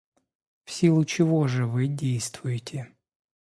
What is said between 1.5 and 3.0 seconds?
вы действуете?